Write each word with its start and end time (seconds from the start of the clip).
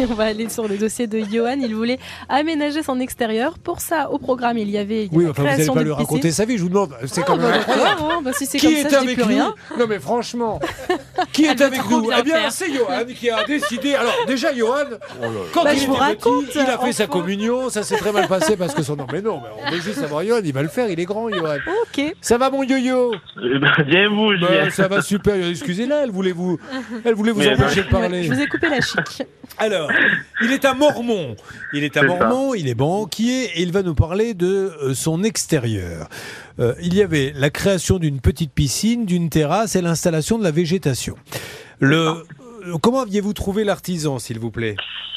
on 0.10 0.14
va 0.14 0.24
aller 0.24 0.48
sur 0.48 0.68
le 0.68 0.76
dossier 0.76 1.06
de 1.06 1.20
Johan. 1.20 1.56
Il 1.60 1.74
voulait 1.74 1.98
aménager 2.28 2.82
son 2.82 3.00
extérieur. 3.00 3.58
Pour 3.58 3.80
ça, 3.80 4.10
au 4.10 4.18
programme, 4.18 4.58
il 4.58 4.70
y 4.70 4.78
avait. 4.78 5.08
oui, 5.12 5.26
enfin, 5.28 5.42
vous 5.42 5.48
n'allez 5.48 5.66
pas 5.66 5.82
lui 5.82 5.92
raconter 5.92 6.30
sa 6.30 6.44
vie, 6.44 6.56
je 6.56 6.62
vous 6.62 6.68
demande. 6.68 6.94
C'est 7.06 7.24
quand 7.24 7.36
même 7.36 7.52
si 8.34 8.46
c'est 8.46 8.58
comme 8.58 8.74
ça, 8.76 9.00
je 9.00 9.06
dis 9.06 9.14
plus 9.14 9.22
rien. 9.22 9.54
Non, 9.78 9.86
mais 9.88 9.98
franchement, 9.98 10.60
qui 11.32 11.44
est 11.44 11.60
avec 11.60 11.80
nous 11.90 12.10
Eh 12.16 12.22
bien, 12.22 12.50
c'est 12.50 12.72
Johan 12.72 13.04
qui 13.14 13.30
a 13.30 13.44
décidé. 13.44 13.94
Alors, 13.94 14.14
déjà, 14.26 14.54
Johan, 14.54 14.76
oh 15.22 15.26
quand 15.52 15.64
bah, 15.64 15.74
il 15.74 15.82
était 15.82 16.16
petit, 16.16 16.58
il 16.58 16.60
a 16.60 16.78
fait 16.78 16.92
sa 16.92 17.06
communion. 17.06 17.70
Ça 17.70 17.82
s'est 17.82 17.96
très 17.96 18.12
mal 18.12 18.28
passé 18.28 18.56
parce 18.56 18.74
que 18.74 18.82
son 18.82 18.96
nom. 18.96 19.06
Mais 19.12 19.22
non, 19.22 19.40
mais 19.42 19.48
on 19.66 19.70
veut 19.70 19.80
juste 19.80 20.00
savoir 20.00 20.24
Johan, 20.24 20.40
il 20.44 20.52
va 20.52 20.62
le 20.62 20.68
faire, 20.68 20.88
il 20.88 20.98
est 20.98 21.04
grand, 21.04 21.30
Johan. 21.30 21.56
Ok. 21.82 22.14
Ça 22.20 22.38
va, 22.38 22.50
mon 22.50 22.62
yo-yo 22.62 23.14
eh 23.42 23.84
Bien 23.84 24.08
vous, 24.08 24.32
bah, 24.40 24.70
Ça 24.70 24.88
va 24.88 25.02
super. 25.02 25.34
Excusez-la, 25.34 26.04
elle 26.04 26.10
voulait 26.10 26.32
vous, 26.32 26.58
elle 27.04 27.14
voulait 27.14 27.32
vous 27.32 27.46
empêcher 27.46 27.82
de 27.82 27.88
parler. 27.88 28.24
Je 28.24 28.32
vous 28.32 28.40
ai 28.40 28.46
coupé 28.46 28.68
la 28.68 28.80
chic. 28.80 29.24
Alors, 29.58 29.90
il 30.42 30.52
est 30.52 30.64
un 30.64 30.74
Mormon. 30.74 31.36
Il 31.72 31.84
est 31.84 31.96
un 31.96 32.02
Mormon, 32.02 32.54
il 32.54 32.68
est 32.68 32.74
banquier 32.74 33.44
et 33.54 33.62
il 33.62 33.72
va 33.72 33.82
nous 33.82 33.94
parler 33.94 34.34
de 34.34 34.72
euh, 34.82 34.94
son 34.94 35.22
extérieur. 35.22 36.08
Euh, 36.58 36.74
il 36.82 36.94
y 36.94 37.02
avait 37.02 37.32
la 37.36 37.50
création 37.50 37.98
d'une 37.98 38.20
petite 38.20 38.52
piscine, 38.52 39.04
d'une 39.04 39.28
terrasse 39.28 39.76
et 39.76 39.82
l'installation 39.82 40.38
de 40.38 40.44
la 40.44 40.50
végétation. 40.50 41.14
Le, 41.78 41.96
euh, 41.96 42.14
comment 42.82 43.02
aviez-vous 43.02 43.32
trouvé 43.32 43.64
l'artisan, 43.64 44.18
s'il 44.18 44.38
vous 44.38 44.50
plaît? 44.50 44.76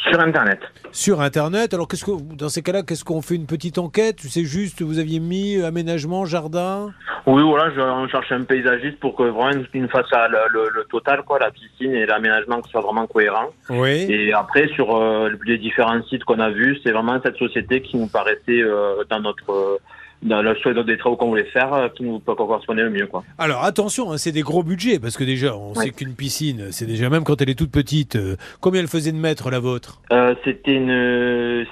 Sur 0.09 0.19
Internet. 0.19 0.59
Sur 0.91 1.21
Internet. 1.21 1.73
Alors, 1.73 1.87
qu'est-ce 1.87 2.03
que, 2.03 2.11
dans 2.35 2.49
ces 2.49 2.61
cas-là, 2.61 2.83
qu'est-ce 2.83 3.05
qu'on 3.05 3.21
fait? 3.21 3.35
Une 3.35 3.45
petite 3.45 3.77
enquête? 3.77 4.17
C'est 4.19 4.43
juste, 4.43 4.81
vous 4.81 4.99
aviez 4.99 5.19
mis 5.19 5.57
euh, 5.57 5.65
aménagement, 5.65 6.25
jardin? 6.25 6.91
Oui, 7.25 7.41
voilà, 7.41 7.71
je 7.71 8.11
cherchais 8.11 8.35
un 8.35 8.43
paysagiste 8.43 8.99
pour 8.99 9.15
que 9.15 9.23
vraiment 9.23 9.63
une 9.73 9.87
fasse 9.87 10.05
le, 10.11 10.83
total, 10.89 11.23
quoi, 11.23 11.39
la 11.39 11.51
piscine 11.51 11.93
et 11.93 12.05
l'aménagement 12.05 12.61
qui 12.61 12.69
soit 12.69 12.81
vraiment 12.81 13.07
cohérent. 13.07 13.47
Oui. 13.69 14.05
Et 14.09 14.33
après, 14.33 14.67
sur 14.75 15.01
les 15.45 15.57
différents 15.57 16.03
sites 16.03 16.25
qu'on 16.25 16.39
a 16.39 16.49
vus, 16.49 16.79
c'est 16.83 16.91
vraiment 16.91 17.19
cette 17.23 17.37
société 17.37 17.81
qui 17.81 17.95
nous 17.95 18.07
paraissait 18.07 18.61
dans 19.09 19.21
notre 19.21 19.79
dans 20.23 20.41
le 20.41 20.55
choix 20.55 20.73
des 20.73 20.97
travaux 20.97 21.15
qu'on 21.15 21.27
voulait 21.29 21.43
faire 21.45 21.73
euh, 21.73 21.89
qui 21.89 22.03
nous 22.03 22.19
correspondait 22.19 22.83
le 22.83 22.89
mieux. 22.89 23.07
Quoi. 23.07 23.23
Alors 23.37 23.63
attention, 23.63 24.11
hein, 24.11 24.17
c'est 24.17 24.31
des 24.31 24.41
gros 24.41 24.63
budgets 24.63 24.99
parce 24.99 25.17
que 25.17 25.23
déjà, 25.23 25.55
on 25.55 25.73
sait 25.73 25.91
qu'une 25.91 26.15
piscine, 26.15 26.71
c'est 26.71 26.85
déjà 26.85 27.09
même 27.09 27.23
quand 27.23 27.41
elle 27.41 27.49
est 27.49 27.57
toute 27.57 27.71
petite. 27.71 28.15
Euh, 28.15 28.35
combien 28.61 28.81
elle 28.81 28.87
faisait 28.87 29.11
de 29.11 29.17
mètres 29.17 29.51
la 29.51 29.59
vôtre? 29.59 30.01
Euh, 30.11 30.33
C'était 30.43 30.75
une 30.75 31.65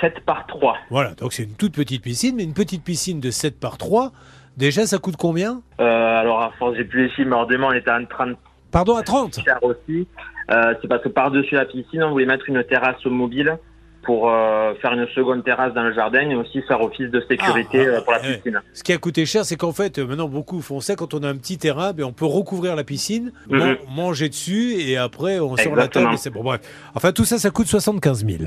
7 0.00 0.20
par 0.24 0.46
3. 0.46 0.76
Voilà, 0.90 1.14
donc 1.14 1.32
c'est 1.32 1.44
une 1.44 1.54
toute 1.56 1.74
petite 1.74 2.02
piscine, 2.02 2.36
mais 2.36 2.44
une 2.44 2.54
petite 2.54 2.84
piscine 2.84 3.20
de 3.20 3.30
7 3.30 3.58
par 3.58 3.76
3, 3.78 4.12
déjà 4.56 4.86
ça 4.86 4.98
coûte 4.98 5.16
combien? 5.16 5.60
Alors 5.78 6.40
à 6.42 6.52
force, 6.58 6.76
j'ai 6.76 6.84
plus 6.84 7.04
les 7.04 7.10
chiffres, 7.10 7.28
mais 7.28 7.64
on 7.64 7.72
était 7.72 7.90
à 7.90 8.00
30. 8.08 8.36
Pardon, 8.70 8.96
à 8.96 9.02
30 9.02 9.40
Cher 9.44 9.58
aussi. 9.62 10.06
c'est 10.48 10.88
parce 10.88 11.02
que 11.02 11.08
par-dessus 11.08 11.54
la 11.54 11.64
piscine, 11.64 12.02
on 12.02 12.10
voulait 12.10 12.26
mettre 12.26 12.48
une 12.48 12.62
terrasse 12.64 13.04
mobile 13.04 13.58
pour 14.06 14.30
euh, 14.30 14.72
faire 14.80 14.92
une 14.92 15.06
seconde 15.08 15.44
terrasse 15.44 15.74
dans 15.74 15.82
le 15.82 15.92
jardin 15.92 16.30
et 16.30 16.36
aussi 16.36 16.62
faire 16.62 16.80
office 16.80 17.10
de 17.10 17.20
sécurité 17.28 17.84
ah, 17.86 17.96
euh, 17.96 18.00
pour 18.00 18.12
la 18.12 18.20
piscine. 18.20 18.62
Ce 18.72 18.82
qui 18.82 18.92
a 18.92 18.98
coûté 18.98 19.26
cher, 19.26 19.44
c'est 19.44 19.56
qu'en 19.56 19.72
fait, 19.72 19.98
euh, 19.98 20.06
maintenant 20.06 20.28
beaucoup 20.28 20.62
font 20.62 20.80
ça 20.80 20.94
quand 20.94 21.12
on 21.12 21.22
a 21.24 21.28
un 21.28 21.36
petit 21.36 21.58
terrain, 21.58 21.92
ben, 21.92 22.04
on 22.04 22.12
peut 22.12 22.24
recouvrir 22.24 22.76
la 22.76 22.84
piscine, 22.84 23.32
mhm. 23.50 23.76
manger 23.94 24.28
dessus 24.28 24.76
et 24.80 24.96
après 24.96 25.40
on 25.40 25.56
sort 25.56 25.74
la 25.74 25.88
table. 25.88 26.16
C'est 26.16 26.30
bon, 26.30 26.44
bref. 26.44 26.60
Enfin, 26.94 27.12
tout 27.12 27.24
ça, 27.24 27.38
ça 27.38 27.50
coûte 27.50 27.66
75 27.66 28.24
000. 28.24 28.44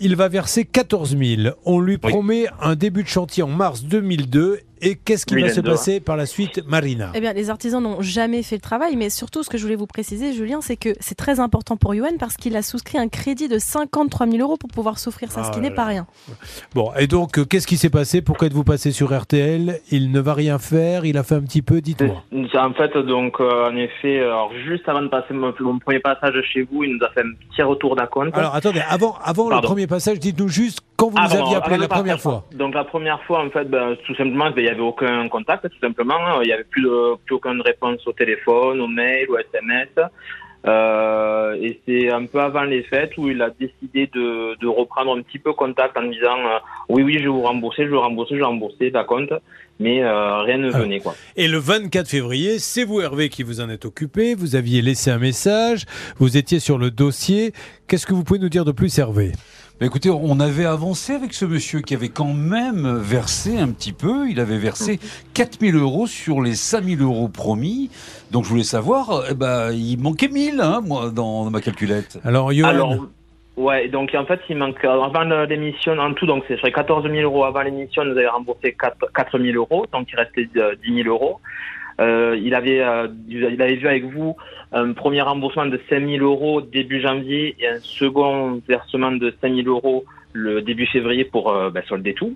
il 0.00 0.16
va 0.16 0.28
verser 0.28 0.64
14 0.64 1.16
000. 1.18 1.54
On 1.66 1.80
lui 1.80 1.98
promet 1.98 2.46
un 2.62 2.76
début 2.76 3.02
de 3.02 3.08
chantier 3.08 3.42
en 3.42 3.48
mars 3.48 3.82
2002 3.82 4.60
et 4.84 4.96
qu'est-ce 4.96 5.24
qui 5.24 5.40
va 5.40 5.48
se 5.48 5.60
passer 5.60 6.00
par 6.00 6.16
la 6.16 6.26
suite, 6.26 6.62
Marina? 6.66 7.10
Eh 7.14 7.20
bien, 7.20 7.32
les 7.32 7.50
artisans 7.50 7.82
n'ont 7.82 8.02
jamais 8.02 8.42
fait 8.42 8.56
le 8.56 8.60
travail, 8.60 8.96
mais 8.96 9.08
surtout, 9.08 9.42
ce 9.42 9.48
que 9.48 9.56
je 9.56 9.62
voulais 9.62 9.76
vous 9.76 9.86
préciser, 9.86 10.34
Julien, 10.34 10.60
c'est 10.60 10.76
que 10.76 10.90
c'est 11.00 11.14
très 11.14 11.40
important 11.40 11.76
pour 11.76 11.94
Yoann 11.94 12.18
parce 12.18 12.36
qu'il 12.36 12.54
a 12.54 12.62
souscrit 12.62 12.98
un 12.98 13.08
crédit 13.08 13.48
de 13.48 13.58
53 13.58 14.26
000 14.26 14.38
euros 14.42 14.56
pour 14.56 14.68
pouvoir 14.68 14.98
s'offrir 14.98 15.32
ça, 15.32 15.44
ce 15.44 15.50
qui 15.50 15.58
ah 15.58 15.62
n'est 15.62 15.70
pas 15.70 15.86
rien. 15.86 16.06
Bon, 16.74 16.92
et 16.98 17.06
donc, 17.06 17.38
euh, 17.38 17.44
qu'est-ce 17.44 17.66
qui 17.66 17.78
s'est 17.78 17.90
passé? 17.90 18.20
Pourquoi 18.20 18.46
êtes-vous 18.46 18.64
passé 18.64 18.92
sur 18.92 19.18
RTL 19.18 19.80
Il 19.90 20.12
ne 20.12 20.20
va 20.20 20.34
rien 20.34 20.58
faire, 20.58 21.06
il 21.06 21.16
a 21.16 21.22
fait 21.22 21.36
un 21.36 21.42
petit 21.42 21.62
peu, 21.62 21.80
dites-moi. 21.80 22.22
En 22.54 22.72
fait, 22.74 22.96
donc, 22.98 23.40
euh, 23.40 23.70
en 23.70 23.76
effet, 23.76 24.20
alors, 24.20 24.52
juste 24.66 24.88
avant 24.88 25.02
de 25.02 25.08
passer 25.08 25.32
mon, 25.32 25.52
premier 25.78 26.00
passage 26.00 26.34
chez 26.52 26.62
vous, 26.62 26.84
il 26.84 26.96
nous 26.96 27.04
a 27.04 27.10
fait 27.10 27.22
un 27.22 27.32
petit 27.50 27.62
retour 27.62 27.96
d'acompte. 27.96 28.36
Alors, 28.36 28.54
attendez, 28.54 28.82
avant, 28.88 29.16
avant 29.22 29.48
le 29.48 29.60
premier 29.62 29.86
passage, 29.86 30.18
dites-nous 30.18 30.48
juste 30.48 30.80
quand 30.96 31.08
vous 31.08 31.18
nous 31.18 31.34
aviez 31.34 31.56
appelé 31.56 31.76
la 31.76 31.88
première 31.88 32.20
fois? 32.20 32.44
Donc, 32.52 32.74
la 32.74 32.84
première 32.84 33.22
fois, 33.24 33.44
en 33.44 33.50
fait, 33.50 33.64
ben, 33.64 33.96
tout 34.06 34.14
simplement, 34.14 34.50
ben, 34.50 34.62
il 34.62 34.64
y 34.64 34.68
avait 34.68 34.80
aucun 34.80 35.28
contact, 35.28 35.68
tout 35.68 35.80
simplement. 35.80 36.40
Il 36.42 36.46
n'y 36.46 36.52
avait 36.52 36.64
plus, 36.64 36.82
de, 36.82 37.16
plus 37.24 37.36
aucune 37.36 37.60
réponse 37.60 38.06
au 38.06 38.12
téléphone, 38.12 38.80
au 38.80 38.88
mail, 38.88 39.28
au 39.30 39.38
SMS. 39.38 39.88
Euh, 40.66 41.54
et 41.60 41.78
c'est 41.86 42.10
un 42.10 42.24
peu 42.24 42.40
avant 42.40 42.62
les 42.62 42.82
fêtes 42.84 43.18
où 43.18 43.28
il 43.28 43.42
a 43.42 43.50
décidé 43.50 44.08
de, 44.14 44.58
de 44.58 44.66
reprendre 44.66 45.14
un 45.14 45.20
petit 45.20 45.38
peu 45.38 45.52
contact 45.52 45.94
en 45.98 46.04
disant 46.04 46.38
euh, 46.38 46.58
oui 46.88 47.02
oui 47.02 47.14
je 47.18 47.24
vais 47.24 47.28
vous 47.28 47.42
rembourser, 47.42 47.82
je 47.82 47.90
vais 47.90 47.96
vous 47.96 48.00
rembourser, 48.00 48.34
je 48.34 48.40
vais 48.40 48.46
rembourser 48.46 48.88
la 48.88 49.04
compte, 49.04 49.34
mais 49.78 50.02
euh, 50.02 50.40
rien 50.40 50.56
ne 50.56 50.70
venait 50.70 51.00
quoi. 51.00 51.14
Et 51.36 51.48
le 51.48 51.58
24 51.58 52.08
février, 52.08 52.58
c'est 52.58 52.84
vous 52.84 53.02
Hervé 53.02 53.28
qui 53.28 53.42
vous 53.42 53.60
en 53.60 53.68
êtes 53.68 53.84
occupé, 53.84 54.34
vous 54.34 54.56
aviez 54.56 54.80
laissé 54.80 55.10
un 55.10 55.18
message, 55.18 55.84
vous 56.16 56.38
étiez 56.38 56.60
sur 56.60 56.78
le 56.78 56.90
dossier. 56.90 57.52
Qu'est-ce 57.86 58.06
que 58.06 58.14
vous 58.14 58.24
pouvez 58.24 58.40
nous 58.40 58.48
dire 58.48 58.64
de 58.64 58.72
plus 58.72 58.98
Hervé? 58.98 59.32
Bah, 59.80 59.86
écoutez, 59.86 60.10
on 60.10 60.38
avait 60.40 60.66
avancé 60.66 61.14
avec 61.14 61.32
ce 61.32 61.44
monsieur 61.44 61.80
qui 61.80 61.94
avait 61.94 62.08
quand 62.08 62.32
même 62.32 62.96
versé 62.96 63.58
un 63.58 63.68
petit 63.68 63.92
peu. 63.92 64.28
Il 64.28 64.38
avait 64.38 64.58
versé 64.58 65.00
4000 65.34 65.74
euros 65.74 66.06
sur 66.06 66.40
les 66.40 66.54
5000 66.54 67.02
euros 67.02 67.28
promis. 67.28 67.90
Donc 68.30 68.44
je 68.44 68.50
voulais 68.50 68.62
savoir, 68.62 69.24
eh 69.30 69.34
ben, 69.34 69.72
il 69.72 69.98
manquait 69.98 70.28
1000 70.28 70.60
hein, 70.60 70.80
moi, 70.84 71.10
dans, 71.10 71.50
ma 71.50 71.60
calculette. 71.60 72.18
Alors, 72.24 72.52
Yoann 72.52 72.70
Alors, 72.70 73.06
Ouais, 73.56 73.86
donc 73.88 74.12
en 74.16 74.26
fait, 74.26 74.40
il 74.48 74.56
manque 74.56 74.84
avant 74.84 75.22
l'émission 75.44 75.96
en 75.98 76.12
tout, 76.12 76.26
donc 76.26 76.42
c'est 76.48 76.72
14 76.72 77.08
000 77.08 77.22
euros 77.22 77.44
avant 77.44 77.62
l'émission, 77.62 78.04
nous 78.04 78.16
avez 78.16 78.26
remboursé 78.26 78.74
4, 78.78 79.12
4 79.14 79.38
000 79.38 79.56
euros, 79.56 79.86
donc 79.92 80.08
il 80.12 80.16
restait 80.16 80.48
10 80.82 81.02
000 81.04 81.08
euros. 81.08 81.40
Euh, 82.00 82.36
il 82.42 82.54
avait 82.54 82.80
euh, 82.80 83.08
il 83.28 83.62
avait 83.62 83.76
vu 83.76 83.86
avec 83.86 84.04
vous 84.04 84.36
un 84.72 84.92
premier 84.92 85.22
remboursement 85.22 85.66
de 85.66 85.80
5 85.88 86.04
000 86.04 86.24
euros 86.24 86.60
début 86.60 87.00
janvier 87.00 87.54
et 87.60 87.68
un 87.68 87.78
second 87.80 88.60
versement 88.66 89.12
de 89.12 89.32
5 89.40 89.54
000 89.54 89.68
euros 89.68 90.04
le 90.32 90.62
début 90.62 90.86
février 90.86 91.24
pour 91.24 91.50
euh, 91.50 91.70
ben, 91.70 91.82
solder 91.88 92.14
tout. 92.14 92.34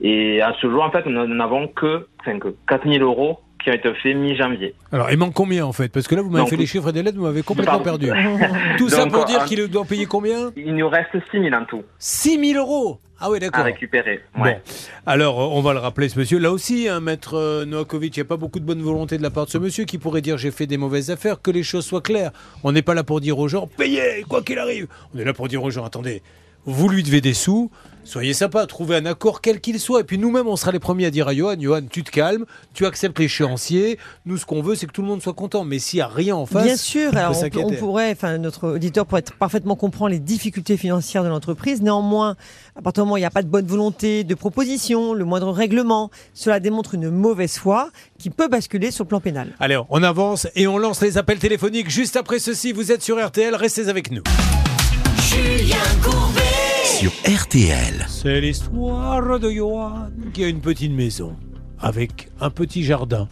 Et 0.00 0.42
à 0.42 0.54
ce 0.60 0.68
jour, 0.68 0.82
en 0.82 0.90
fait, 0.90 1.06
nous 1.06 1.26
n'avons 1.26 1.68
que, 1.68 2.06
enfin, 2.20 2.38
que 2.38 2.54
4 2.68 2.88
000 2.88 3.04
euros 3.04 3.38
qui 3.62 3.70
ont 3.70 3.74
été 3.74 3.94
faits 3.94 4.16
mi-janvier. 4.16 4.74
Alors, 4.90 5.10
il 5.10 5.18
manque 5.18 5.34
combien 5.34 5.64
en 5.64 5.72
fait? 5.72 5.88
Parce 5.90 6.08
que 6.08 6.14
là, 6.14 6.22
vous 6.22 6.30
m'avez 6.30 6.46
fait 6.46 6.56
les 6.56 6.66
chiffres 6.66 6.90
des 6.92 7.02
lettres, 7.02 7.16
vous 7.16 7.24
m'avez 7.24 7.42
complètement 7.42 7.78
perdu. 7.78 8.10
tout 8.78 8.88
ça 8.88 9.06
pour 9.06 9.24
dire 9.24 9.44
qu'il 9.44 9.66
doit 9.68 9.84
payer 9.84 10.06
combien? 10.06 10.50
Il 10.56 10.74
nous 10.74 10.88
reste 10.88 11.12
6 11.30 11.40
000 11.40 11.54
en 11.54 11.64
tout. 11.64 11.82
6 11.98 12.52
000 12.54 12.60
euros 12.60 12.98
ah 13.24 13.30
oui, 13.30 13.38
d'accord. 13.38 13.60
À 13.60 13.64
récupérer. 13.64 14.20
Ouais. 14.36 14.60
Alors, 15.06 15.38
on 15.38 15.62
va 15.62 15.72
le 15.72 15.78
rappeler, 15.78 16.08
ce 16.08 16.18
monsieur. 16.18 16.40
Là 16.40 16.50
aussi, 16.50 16.88
hein, 16.88 16.98
maître 16.98 17.34
euh, 17.34 17.64
Noakovic, 17.64 18.16
il 18.16 18.20
n'y 18.20 18.22
a 18.22 18.28
pas 18.28 18.36
beaucoup 18.36 18.58
de 18.58 18.64
bonne 18.64 18.82
volonté 18.82 19.16
de 19.16 19.22
la 19.22 19.30
part 19.30 19.46
de 19.46 19.50
ce 19.50 19.58
monsieur 19.58 19.84
qui 19.84 19.96
pourrait 19.98 20.22
dire 20.22 20.38
j'ai 20.38 20.50
fait 20.50 20.66
des 20.66 20.76
mauvaises 20.76 21.10
affaires, 21.10 21.40
que 21.40 21.52
les 21.52 21.62
choses 21.62 21.86
soient 21.86 22.00
claires. 22.00 22.32
On 22.64 22.72
n'est 22.72 22.82
pas 22.82 22.94
là 22.94 23.04
pour 23.04 23.20
dire 23.20 23.38
aux 23.38 23.46
gens 23.46 23.68
payez, 23.68 24.24
quoi 24.28 24.42
qu'il 24.42 24.58
arrive. 24.58 24.88
On 25.14 25.18
est 25.20 25.24
là 25.24 25.32
pour 25.32 25.46
dire 25.46 25.62
aux 25.62 25.70
gens 25.70 25.84
attendez, 25.84 26.20
vous 26.66 26.88
lui 26.88 27.02
devez 27.02 27.20
des 27.20 27.34
sous, 27.34 27.70
soyez 28.04 28.34
sympa, 28.34 28.66
trouvez 28.66 28.96
un 28.96 29.06
accord 29.06 29.40
quel 29.40 29.60
qu'il 29.60 29.80
soit. 29.80 30.00
Et 30.00 30.04
puis 30.04 30.18
nous-mêmes, 30.18 30.46
on 30.46 30.56
sera 30.56 30.72
les 30.72 30.78
premiers 30.78 31.06
à 31.06 31.10
dire 31.10 31.28
à 31.28 31.34
Johan, 31.34 31.56
Johan, 31.58 31.82
tu 31.90 32.02
te 32.04 32.10
calmes, 32.10 32.44
tu 32.74 32.86
acceptes 32.86 33.18
l'échéancier. 33.18 33.98
Nous, 34.26 34.36
ce 34.36 34.46
qu'on 34.46 34.62
veut, 34.62 34.74
c'est 34.74 34.86
que 34.86 34.92
tout 34.92 35.02
le 35.02 35.08
monde 35.08 35.22
soit 35.22 35.32
content. 35.32 35.64
Mais 35.64 35.78
s'il 35.78 35.98
n'y 35.98 36.02
a 36.02 36.08
rien 36.08 36.36
en 36.36 36.46
face, 36.46 36.64
bien 36.64 36.76
sûr, 36.76 37.12
on, 37.56 37.70
pourrait, 37.72 38.12
enfin, 38.12 38.38
notre 38.38 38.68
auditeur 38.70 39.06
pourrait 39.06 39.24
parfaitement 39.38 39.76
comprendre 39.76 40.10
les 40.10 40.20
difficultés 40.20 40.76
financières 40.76 41.24
de 41.24 41.28
l'entreprise. 41.28 41.82
Néanmoins, 41.82 42.36
à 42.76 42.82
partir 42.82 43.02
du 43.02 43.06
moment 43.06 43.14
où 43.14 43.18
il 43.18 43.20
n'y 43.22 43.26
a 43.26 43.30
pas 43.30 43.42
de 43.42 43.48
bonne 43.48 43.66
volonté, 43.66 44.24
de 44.24 44.34
proposition, 44.34 45.14
le 45.14 45.24
moindre 45.24 45.50
règlement, 45.50 46.10
cela 46.34 46.60
démontre 46.60 46.94
une 46.94 47.10
mauvaise 47.10 47.56
foi 47.56 47.90
qui 48.18 48.30
peut 48.30 48.48
basculer 48.48 48.90
sur 48.90 49.04
le 49.04 49.08
plan 49.08 49.20
pénal. 49.20 49.54
Allez, 49.58 49.80
on 49.90 50.02
avance 50.02 50.46
et 50.54 50.66
on 50.66 50.78
lance 50.78 51.00
les 51.02 51.18
appels 51.18 51.38
téléphoniques 51.38 51.90
juste 51.90 52.16
après 52.16 52.38
ceci. 52.38 52.72
Vous 52.72 52.92
êtes 52.92 53.02
sur 53.02 53.24
RTL, 53.24 53.54
restez 53.54 53.88
avec 53.88 54.10
nous. 54.10 54.22
Julien 55.32 55.76
sur 56.84 57.10
RTL. 57.26 58.06
C'est 58.08 58.40
l'histoire 58.40 59.40
de 59.40 59.50
Johan 59.50 60.08
qui 60.32 60.44
a 60.44 60.48
une 60.48 60.60
petite 60.60 60.92
maison 60.92 61.36
avec 61.80 62.28
un 62.40 62.50
petit 62.50 62.84
jardin 62.84 63.28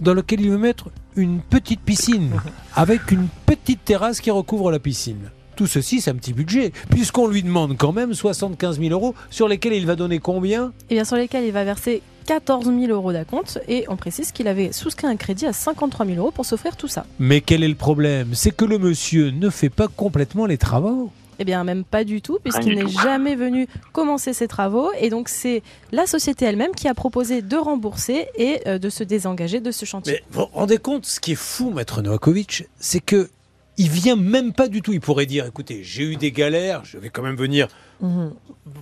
dans 0.00 0.14
lequel 0.14 0.40
il 0.40 0.50
veut 0.50 0.58
mettre 0.58 0.88
une 1.14 1.40
petite 1.40 1.80
piscine 1.80 2.32
avec 2.74 3.12
une 3.12 3.28
petite 3.46 3.84
terrasse 3.84 4.20
qui 4.20 4.30
recouvre 4.30 4.70
la 4.70 4.78
piscine. 4.78 5.30
Tout 5.54 5.66
ceci, 5.66 6.00
c'est 6.00 6.10
un 6.10 6.14
petit 6.14 6.32
budget, 6.32 6.72
puisqu'on 6.90 7.28
lui 7.28 7.42
demande 7.42 7.76
quand 7.76 7.92
même 7.92 8.14
75 8.14 8.80
000 8.80 8.90
euros, 8.90 9.14
sur 9.30 9.46
lesquels 9.46 9.74
il 9.74 9.86
va 9.86 9.96
donner 9.96 10.18
combien? 10.18 10.72
Eh 10.88 10.94
bien, 10.94 11.04
sur 11.04 11.16
lesquels 11.16 11.44
il 11.44 11.52
va 11.52 11.64
verser 11.64 12.00
14 12.26 12.66
000 12.66 12.86
euros 12.86 13.12
d'acompte, 13.12 13.60
et 13.68 13.84
on 13.88 13.96
précise 13.96 14.32
qu'il 14.32 14.48
avait 14.48 14.72
souscrit 14.72 15.06
un 15.06 15.16
crédit 15.16 15.46
à 15.46 15.52
53 15.52 16.06
000 16.06 16.18
euros 16.18 16.30
pour 16.30 16.46
s'offrir 16.46 16.76
tout 16.76 16.88
ça. 16.88 17.04
Mais 17.18 17.42
quel 17.42 17.62
est 17.62 17.68
le 17.68 17.74
problème? 17.74 18.30
C'est 18.32 18.56
que 18.56 18.64
le 18.64 18.78
monsieur 18.78 19.30
ne 19.30 19.50
fait 19.50 19.68
pas 19.68 19.88
complètement 19.88 20.46
les 20.46 20.58
travaux. 20.58 21.12
Eh 21.42 21.44
bien, 21.44 21.64
même 21.64 21.82
pas 21.82 22.04
du 22.04 22.22
tout, 22.22 22.38
puisqu'il 22.40 22.76
n'est 22.76 22.86
jamais 22.86 23.34
venu 23.34 23.66
commencer 23.92 24.32
ses 24.32 24.46
travaux. 24.46 24.92
Et 25.00 25.10
donc, 25.10 25.28
c'est 25.28 25.64
la 25.90 26.06
société 26.06 26.44
elle-même 26.44 26.70
qui 26.70 26.86
a 26.86 26.94
proposé 26.94 27.42
de 27.42 27.56
rembourser 27.56 28.28
et 28.36 28.60
euh, 28.68 28.78
de 28.78 28.88
se 28.88 29.02
désengager 29.02 29.58
de 29.58 29.72
ce 29.72 29.84
chantier. 29.84 30.12
Mais 30.12 30.22
vous 30.30 30.42
vous 30.42 30.46
rendez 30.56 30.78
compte, 30.78 31.04
ce 31.04 31.18
qui 31.18 31.32
est 31.32 31.34
fou, 31.34 31.70
maître 31.70 32.00
Novakovic, 32.00 32.68
c'est 32.78 33.00
que 33.00 33.28
il 33.76 33.88
vient 33.88 34.14
même 34.14 34.52
pas 34.52 34.68
du 34.68 34.82
tout. 34.82 34.92
Il 34.92 35.00
pourrait 35.00 35.26
dire, 35.26 35.44
écoutez, 35.46 35.82
j'ai 35.82 36.04
eu 36.04 36.14
des 36.14 36.30
galères, 36.30 36.84
je 36.84 36.96
vais 36.96 37.10
quand 37.10 37.22
même 37.22 37.34
venir 37.34 37.66
mhm. 38.00 38.34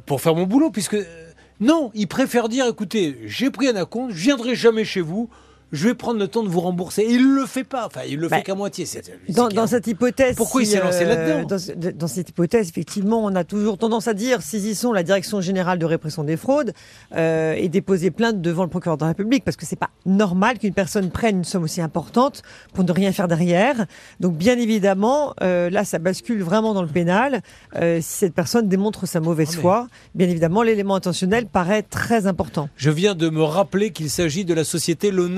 pour 0.04 0.20
faire 0.20 0.34
mon 0.34 0.44
boulot, 0.44 0.70
puisque 0.70 0.92
euh, 0.92 1.30
non, 1.60 1.90
il 1.94 2.08
préfère 2.08 2.50
dire, 2.50 2.66
écoutez, 2.66 3.16
j'ai 3.24 3.48
pris 3.48 3.68
un 3.68 3.76
acompte, 3.76 4.12
je 4.12 4.20
viendrai 4.20 4.54
jamais 4.54 4.84
chez 4.84 5.00
vous 5.00 5.30
je 5.72 5.88
vais 5.88 5.94
prendre 5.94 6.18
le 6.18 6.28
temps 6.28 6.42
de 6.42 6.48
vous 6.48 6.60
rembourser. 6.60 7.06
il 7.08 7.28
ne 7.28 7.34
le 7.34 7.46
fait 7.46 7.64
pas. 7.64 7.86
Enfin, 7.86 8.00
il 8.08 8.18
le 8.18 8.28
fait 8.28 8.36
bah, 8.36 8.42
qu'à 8.42 8.54
moitié. 8.54 8.86
dans, 9.28 9.66
cette 9.66 9.86
hypothèse. 9.86 10.36
Pourquoi 10.36 10.62
il 10.62 10.66
s'est 10.66 10.80
lancé 10.80 11.04
là-dedans 11.04 11.46
euh, 11.50 11.92
dans, 11.92 12.06
cette 12.06 12.30
hypothèse, 12.30 12.68
effectivement, 12.68 13.24
on 13.24 13.34
a 13.34 13.44
toujours 13.44 13.78
tendance 13.78 14.08
à 14.08 14.14
dire 14.14 14.42
saisissons 14.42 14.92
la 14.92 15.02
Direction 15.02 15.40
générale 15.40 15.78
de 15.78 15.84
répression 15.84 16.24
des 16.24 16.36
fraudes 16.36 16.72
euh, 17.14 17.54
et 17.56 17.68
déposer 17.68 18.10
plainte 18.10 18.40
devant 18.40 18.64
le 18.64 18.68
procureur 18.68 18.96
de 18.96 19.02
la 19.02 19.08
République 19.08 19.44
parce 19.44 19.56
que 19.56 19.66
c'est 19.66 19.76
pas 19.76 19.90
normal 20.06 20.58
qu'une 20.58 20.74
personne 20.74 21.10
prenne 21.10 21.38
une 21.38 21.44
somme 21.44 21.64
aussi 21.64 21.80
importante 21.80 22.42
pour 22.72 22.84
ne 22.84 22.92
rien 22.92 23.12
faire 23.12 23.28
derrière. 23.28 23.86
Donc, 24.18 24.36
bien 24.36 24.58
évidemment, 24.58 25.34
euh, 25.42 25.70
là, 25.70 25.84
ça 25.84 25.98
bascule 25.98 26.42
vraiment 26.42 26.74
dans 26.74 26.82
le 26.82 26.88
pénal. 26.88 27.42
si 27.74 28.02
cette 28.02 28.34
personne 28.34 28.68
démontre 28.68 29.06
sa 29.06 29.20
mauvaise 29.20 29.54
ah, 29.56 29.60
foi, 29.60 29.88
bien 30.14 30.28
évidemment, 30.28 30.62
l'élément 30.62 30.94
intentionnel 30.94 31.46
paraît 31.46 31.82
très 31.82 32.26
important. 32.26 32.68
Je 32.76 32.90
viens 32.90 33.14
de 33.14 33.30
me 33.30 33.42
rappeler 33.42 33.90
qu'il 33.90 34.10
s'agit 34.10 34.44
de 34.44 34.54
la 34.54 34.64
société 34.64 35.10
Le 35.10 35.28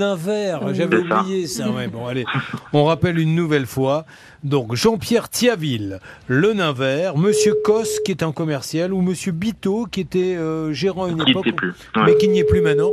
j'avais 0.73 0.97
oublié 0.97 1.47
ça. 1.47 1.65
bon, 1.91 2.07
allez, 2.07 2.25
on 2.73 2.85
rappelle 2.85 3.17
une 3.19 3.35
nouvelle 3.35 3.65
fois. 3.65 4.05
Donc 4.43 4.75
Jean-Pierre 4.75 5.29
Thiaville, 5.29 5.99
le 6.27 6.53
nain 6.53 6.73
vert, 6.73 7.17
Monsieur 7.17 7.53
Cos 7.63 7.83
qui 8.03 8.11
est 8.11 8.23
un 8.23 8.31
commercial 8.31 8.93
ou 8.93 9.01
Monsieur 9.01 9.31
Bito 9.31 9.85
qui 9.85 10.01
était 10.01 10.35
euh, 10.35 10.73
gérant 10.73 11.05
à 11.05 11.09
une 11.09 11.21
époque, 11.27 11.47
mais 12.05 12.17
qui 12.17 12.27
n'y 12.27 12.39
est 12.39 12.43
plus 12.43 12.61
maintenant. 12.61 12.91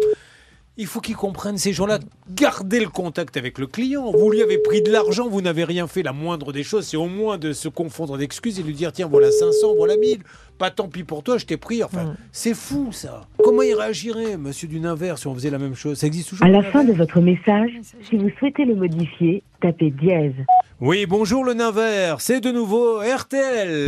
Il 0.81 0.87
faut 0.87 1.03
qu'ils 1.03 1.15
comprennent 1.15 1.59
ces 1.59 1.75
gens-là. 1.75 1.99
Gardez 2.35 2.81
le 2.81 2.88
contact 2.88 3.37
avec 3.37 3.59
le 3.59 3.67
client. 3.67 4.12
Vous 4.12 4.31
lui 4.31 4.41
avez 4.41 4.56
pris 4.56 4.81
de 4.81 4.91
l'argent, 4.91 5.29
vous 5.29 5.43
n'avez 5.43 5.65
rien 5.65 5.87
fait. 5.87 6.03
La 6.03 6.15
moindre 6.15 6.55
des 6.55 6.62
choses, 6.62 6.87
c'est 6.87 6.97
au 6.97 7.06
moins 7.06 7.37
de 7.37 7.53
se 7.53 7.69
confondre 7.69 8.17
d'excuses 8.17 8.59
et 8.59 8.62
lui 8.62 8.73
dire 8.73 8.91
tiens, 8.91 9.06
voilà 9.06 9.31
500, 9.31 9.75
voilà 9.77 9.99
1000. 9.99 10.21
Pas 10.56 10.71
tant 10.71 10.88
pis 10.88 11.05
pour 11.05 11.23
toi, 11.23 11.37
je 11.37 11.44
t'ai 11.44 11.59
pris. 11.59 11.85
Enfin, 11.85 12.05
mm. 12.05 12.17
c'est 12.32 12.55
fou 12.55 12.93
ça. 12.93 13.27
Comment 13.44 13.61
il 13.61 13.75
réagirait, 13.75 14.38
monsieur 14.38 14.69
du 14.69 14.81
Nain 14.81 14.97
si 15.17 15.27
on 15.27 15.35
faisait 15.35 15.50
la 15.50 15.59
même 15.59 15.75
chose? 15.75 15.99
Ça 15.99 16.06
existe 16.06 16.31
toujours 16.31 16.47
À 16.47 16.49
la 16.49 16.62
fin 16.62 16.83
de 16.83 16.94
votre 16.94 17.21
message, 17.21 17.73
si 18.09 18.17
vous 18.17 18.31
souhaitez 18.38 18.65
le 18.65 18.75
modifier, 18.75 19.43
tapez 19.61 19.91
dièse. 19.91 20.33
Oui, 20.81 21.05
bonjour 21.05 21.44
le 21.44 21.53
Nain 21.53 21.75
C'est 22.19 22.41
de 22.41 22.53
nouveau 22.53 23.00
RTL. 23.00 23.85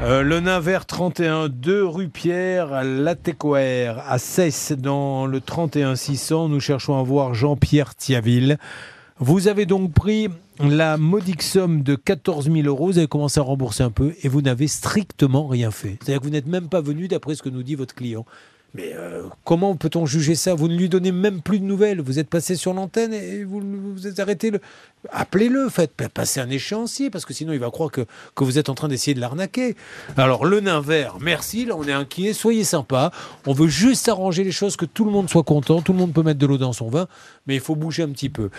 Euh, 0.00 0.22
le 0.22 0.38
Naver 0.38 0.78
31, 0.86 1.48
2 1.48 1.84
rue 1.84 2.08
Pierre 2.08 2.84
Latécoère, 2.84 4.04
à 4.06 4.18
Cesse, 4.18 4.70
dans 4.70 5.26
le 5.26 5.40
31 5.40 5.96
600. 5.96 6.48
Nous 6.48 6.60
cherchons 6.60 6.96
à 6.96 7.02
voir 7.02 7.34
Jean-Pierre 7.34 7.96
Thiaville. 7.96 8.58
Vous 9.18 9.48
avez 9.48 9.66
donc 9.66 9.92
pris 9.92 10.28
la 10.60 10.96
modique 10.98 11.42
somme 11.42 11.82
de 11.82 11.96
14 11.96 12.48
000 12.48 12.68
euros, 12.68 12.86
vous 12.86 12.98
avez 12.98 13.08
commencé 13.08 13.40
à 13.40 13.42
rembourser 13.42 13.82
un 13.82 13.90
peu 13.90 14.14
et 14.22 14.28
vous 14.28 14.40
n'avez 14.40 14.68
strictement 14.68 15.48
rien 15.48 15.72
fait. 15.72 15.98
C'est-à-dire 16.00 16.20
que 16.20 16.26
vous 16.26 16.32
n'êtes 16.32 16.46
même 16.46 16.68
pas 16.68 16.80
venu 16.80 17.08
d'après 17.08 17.34
ce 17.34 17.42
que 17.42 17.48
nous 17.48 17.64
dit 17.64 17.74
votre 17.74 17.96
client. 17.96 18.24
Mais 18.74 18.92
euh, 18.94 19.22
comment 19.44 19.76
peut-on 19.76 20.04
juger 20.04 20.34
ça? 20.34 20.54
Vous 20.54 20.68
ne 20.68 20.76
lui 20.76 20.88
donnez 20.88 21.10
même 21.10 21.40
plus 21.40 21.58
de 21.58 21.64
nouvelles. 21.64 22.00
Vous 22.00 22.18
êtes 22.18 22.28
passé 22.28 22.54
sur 22.54 22.74
l'antenne 22.74 23.14
et 23.14 23.42
vous 23.42 23.62
vous 23.94 24.06
êtes 24.06 24.20
arrêté. 24.20 24.50
Le... 24.50 24.60
Appelez-le, 25.10 25.68
faites 25.68 25.92
passer 26.08 26.40
un 26.40 26.50
échéancier, 26.50 27.08
parce 27.08 27.24
que 27.24 27.32
sinon 27.32 27.52
il 27.52 27.60
va 27.60 27.70
croire 27.70 27.90
que, 27.90 28.04
que 28.34 28.44
vous 28.44 28.58
êtes 28.58 28.68
en 28.68 28.74
train 28.74 28.88
d'essayer 28.88 29.14
de 29.14 29.20
l'arnaquer. 29.20 29.76
Alors 30.16 30.44
le 30.44 30.60
nain 30.60 30.80
vert, 30.80 31.16
merci, 31.20 31.64
là 31.64 31.76
on 31.76 31.84
est 31.84 31.92
inquiet, 31.92 32.32
soyez 32.32 32.64
sympa. 32.64 33.12
On 33.46 33.52
veut 33.52 33.68
juste 33.68 34.08
arranger 34.08 34.44
les 34.44 34.50
choses, 34.50 34.76
que 34.76 34.84
tout 34.84 35.04
le 35.04 35.12
monde 35.12 35.30
soit 35.30 35.44
content, 35.44 35.80
tout 35.82 35.92
le 35.92 35.98
monde 35.98 36.12
peut 36.12 36.22
mettre 36.22 36.40
de 36.40 36.46
l'eau 36.46 36.58
dans 36.58 36.72
son 36.72 36.88
vin, 36.88 37.06
mais 37.46 37.54
il 37.54 37.60
faut 37.60 37.76
bouger 37.76 38.02
un 38.02 38.10
petit 38.10 38.28
peu. 38.28 38.50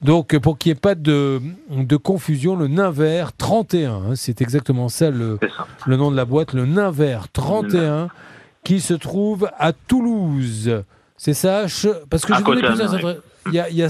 Donc 0.00 0.38
pour 0.38 0.56
qu'il 0.56 0.70
n'y 0.70 0.78
ait 0.78 0.80
pas 0.80 0.94
de, 0.94 1.42
de 1.70 1.96
confusion, 1.96 2.54
le 2.54 2.68
nain 2.68 2.90
vert 2.90 3.32
31, 3.36 3.90
hein, 3.90 4.00
c'est 4.14 4.40
exactement 4.40 4.88
ça 4.88 5.10
le, 5.10 5.38
le 5.86 5.96
nom 5.96 6.10
de 6.12 6.16
la 6.16 6.24
boîte, 6.24 6.52
le 6.52 6.64
nain 6.64 6.92
vert 6.92 7.26
31 7.32 8.08
qui 8.68 8.80
se 8.80 8.92
trouve 8.92 9.48
à 9.58 9.72
Toulouse. 9.72 10.84
C'est 11.16 11.32
ça 11.32 11.62
Parce 12.10 12.26
que 12.26 12.34
je 12.34 12.42
connais 12.42 12.60
plusieurs 12.60 12.94
adresses. 12.94 13.16
Il 13.46 13.54
y, 13.54 13.60
a, 13.60 13.70
il 13.70 13.76
y 13.76 13.82
a 13.82 13.88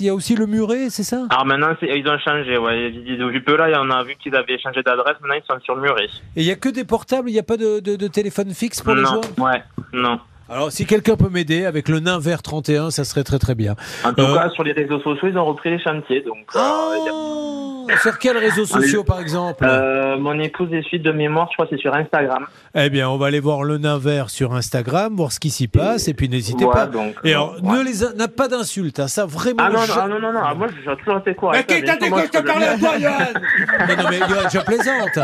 il 0.00 0.06
y 0.06 0.08
a 0.10 0.14
aussi 0.14 0.34
le 0.36 0.44
Muret, 0.44 0.90
c'est 0.90 1.02
ça? 1.02 1.24
Alors 1.30 1.46
maintenant, 1.46 1.74
ils 1.80 2.06
ont 2.06 2.18
changé. 2.18 2.58
Ouais. 2.58 2.90
Depuis 2.90 3.40
peu, 3.40 3.56
là, 3.56 3.80
on 3.82 3.88
a 3.88 4.04
vu 4.04 4.16
qu'ils 4.16 4.36
avaient 4.36 4.58
changé 4.58 4.82
d'adresse. 4.82 5.16
Maintenant, 5.22 5.40
ils 5.42 5.46
sont 5.50 5.58
sur 5.64 5.76
le 5.76 5.80
Muret. 5.80 6.10
Et 6.36 6.42
il 6.42 6.44
n'y 6.44 6.50
a 6.50 6.56
que 6.56 6.68
des 6.68 6.84
portables 6.84 7.30
Il 7.30 7.32
n'y 7.32 7.38
a 7.38 7.42
pas 7.42 7.56
de, 7.56 7.80
de, 7.80 8.06
téléphone 8.06 8.50
fixe 8.50 8.82
pour 8.82 8.94
les 8.94 9.06
gens? 9.06 9.22
Ouais, 9.38 9.62
non. 9.94 10.20
Alors, 10.50 10.70
si 10.70 10.84
quelqu'un 10.84 11.16
peut 11.16 11.30
m'aider 11.30 11.64
avec 11.64 11.88
le 11.88 12.00
nain 12.00 12.18
vert 12.18 12.42
31, 12.42 12.90
ça 12.90 13.04
serait 13.04 13.24
très 13.24 13.38
très 13.38 13.54
bien. 13.54 13.76
En 14.04 14.12
tout 14.12 14.20
euh, 14.20 14.34
cas, 14.34 14.50
sur 14.50 14.62
les 14.62 14.72
réseaux 14.72 15.00
sociaux, 15.00 15.28
ils 15.28 15.38
ont 15.38 15.46
repris 15.46 15.70
les 15.70 15.80
chantiers. 15.80 16.20
Donc, 16.20 16.44
euh, 16.54 16.58
oh 16.58 17.67
Sur 18.02 18.18
quels 18.18 18.36
réseaux 18.36 18.66
sociaux, 18.66 19.04
par 19.04 19.20
exemple 19.20 19.64
euh, 19.64 20.16
Mon 20.18 20.38
épouse 20.38 20.72
est 20.72 20.82
suite 20.82 21.02
de 21.02 21.12
mémoire, 21.12 21.48
je 21.50 21.54
crois 21.54 21.66
que 21.66 21.76
c'est 21.76 21.82
sur 21.82 21.94
Instagram. 21.94 22.46
Eh 22.74 22.90
bien, 22.90 23.08
on 23.08 23.16
va 23.16 23.26
aller 23.26 23.40
voir 23.40 23.62
le 23.62 23.78
nain 23.78 23.98
vert 23.98 24.30
sur 24.30 24.54
Instagram, 24.54 25.14
voir 25.16 25.32
ce 25.32 25.40
qui 25.40 25.50
s'y 25.50 25.68
passe, 25.68 26.08
et 26.08 26.14
puis 26.14 26.28
n'hésitez 26.28 26.66
pas. 26.66 26.86
Donc, 26.86 27.14
et 27.24 27.32
alors, 27.32 27.56
ne 27.62 27.82
les 27.82 28.16
n'a 28.16 28.28
pas 28.28 28.48
d'insultes, 28.48 29.00
hein, 29.00 29.08
ça 29.08 29.26
vraiment. 29.26 29.62
Ah 29.62 29.70
non, 29.70 29.80
non, 29.80 30.08
non, 30.08 30.20
non, 30.20 30.32
non, 30.32 30.56
moi 30.56 30.66
j'ai 30.68 30.96
toujours 30.96 31.18
été 31.18 31.34
quoi 31.34 31.52
Mais 31.52 31.64
qui 31.64 31.82
t'a 31.82 31.96
dit 31.96 32.10
que 32.10 32.20
je 32.20 32.26
te 32.26 32.46
parlais 32.46 32.66
à 32.66 32.78
toi, 32.78 32.98
Johan 32.98 33.12
Non, 33.88 34.02
non, 34.02 34.08
mais 34.10 34.20
je 34.50 34.58
plaisante. 34.64 35.18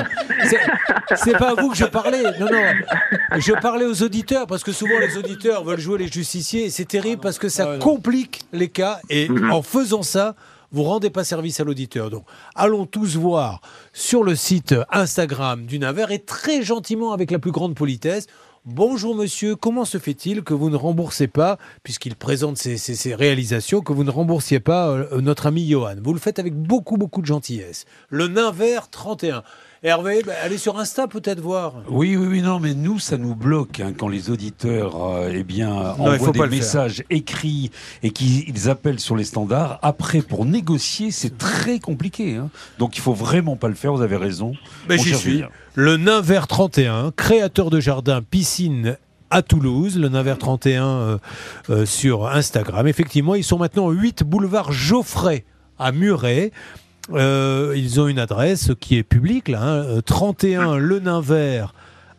C'est 1.15 1.39
pas 1.39 1.51
à 1.51 1.55
vous 1.55 1.71
que 1.71 1.77
je 1.77 1.85
parlais. 1.85 2.23
Non, 2.39 2.47
non. 2.51 3.39
Je 3.39 3.53
parlais 3.61 3.85
aux 3.85 4.03
auditeurs, 4.03 4.47
parce 4.47 4.63
que 4.63 4.73
souvent 4.73 4.99
les 5.01 5.17
auditeurs 5.19 5.65
veulent 5.65 5.81
jouer 5.81 5.99
les 5.99 6.09
justiciers 6.09 6.67
et 6.67 6.71
c'est 6.71 6.85
terrible 6.85 7.21
parce 7.21 7.39
que 7.39 7.49
ça 7.49 7.79
complique 7.79 8.43
les 8.53 8.69
cas 8.69 8.99
et 9.11 9.29
mhm. 9.29 9.51
en 9.51 9.63
faisant 9.63 10.03
ça, 10.03 10.35
vous 10.75 10.83
rendez 10.83 11.11
pas 11.11 11.23
service 11.23 11.61
à 11.61 11.65
l'auditeur. 11.65 12.11
Donc, 12.11 12.25
allons 12.55 12.85
tous 12.85 13.17
voir 13.17 13.61
sur 13.93 14.25
le 14.25 14.35
site 14.35 14.75
Instagram 14.91 15.67
du 15.67 15.79
Naver 15.79 16.07
et 16.11 16.19
très 16.19 16.63
gentiment, 16.63 17.13
avec 17.13 17.31
la 17.31 17.39
plus 17.39 17.53
grande 17.53 17.75
politesse, 17.75 18.27
Bonjour 18.67 19.15
monsieur, 19.15 19.57
comment 19.57 19.85
se 19.85 19.99
fait-il 19.99 20.43
que 20.43 20.55
vous 20.55 20.71
ne 20.71 20.77
remboursez 20.77 21.27
pas, 21.27 21.59
puisqu'il 21.83 22.17
présente 22.17 22.57
ses, 22.57 23.15
réalisations, 23.15 23.83
que 23.83 23.93
vous 23.93 24.05
ne 24.05 24.11
remboursiez 24.11 24.59
pas 24.59 24.89
euh, 24.89 25.21
notre 25.21 25.45
ami 25.45 25.69
Johan? 25.69 25.97
Vous 26.03 26.15
le 26.15 26.19
faites 26.19 26.39
avec 26.39 26.55
beaucoup, 26.55 26.97
beaucoup 26.97 27.21
de 27.21 27.27
gentillesse. 27.27 27.85
Le 28.09 28.27
nain 28.27 28.53
vert 28.53 28.89
31. 28.89 29.43
Hervé, 29.87 30.23
bah, 30.25 30.33
allez 30.43 30.57
sur 30.57 30.79
Insta 30.79 31.07
peut-être 31.09 31.41
voir. 31.41 31.75
Oui, 31.91 32.17
oui, 32.17 32.27
oui, 32.27 32.41
non, 32.41 32.59
mais 32.59 32.73
nous, 32.73 32.99
ça 32.99 33.19
nous 33.19 33.35
bloque 33.35 33.81
hein, 33.81 33.93
quand 33.95 34.09
les 34.09 34.31
auditeurs 34.31 35.05
euh, 35.05 35.31
eh 35.31 35.43
bien, 35.43 35.71
envoient 35.75 36.31
des 36.31 36.47
messages 36.47 37.05
écrits 37.11 37.71
et 38.03 38.11
qu'ils 38.11 38.71
appellent 38.71 38.99
sur 38.99 39.15
les 39.15 39.25
standards. 39.25 39.79
Après, 39.83 40.23
pour 40.23 40.47
négocier, 40.47 41.11
c'est 41.11 41.37
très 41.37 41.81
compliqué. 41.81 42.37
Hein. 42.37 42.49
Donc, 42.79 42.97
il 42.97 43.03
faut 43.03 43.13
vraiment 43.13 43.57
pas 43.57 43.69
le 43.69 43.75
faire, 43.75 43.93
vous 43.93 44.01
avez 44.01 44.17
raison. 44.17 44.55
Mais 44.89 44.97
j'y 44.97 45.15
suis. 45.15 45.45
Le 45.75 45.99
Nain 45.99 46.23
Vert 46.23 46.47
31, 46.47 47.11
créateur 47.15 47.69
de 47.69 47.79
jardin, 47.79 48.23
piscine 48.23 48.97
à 49.29 49.43
Toulouse, 49.43 49.99
le 49.99 50.09
Nain 50.09 50.25
31 50.35 50.87
euh, 50.87 51.19
euh, 51.69 51.85
sur 51.85 52.29
Instagram. 52.29 52.87
Effectivement, 52.87 53.35
ils 53.35 53.45
sont 53.45 53.59
maintenant 53.59 53.91
8 53.91 54.23
boulevard 54.23 54.73
Geoffrey 54.73 55.45
à 55.79 55.93
Muret. 55.93 56.53
Euh, 57.13 57.75
ils 57.77 58.01
ont 58.01 58.09
une 58.09 58.19
adresse 58.19 58.73
qui 58.81 58.97
est 58.97 59.03
publique, 59.03 59.49
là, 59.49 59.85
31 60.07 60.61
hein, 60.61 60.73
euh, 60.75 60.79
le 60.79 61.01
nain 61.01 61.21
vert 61.21 61.75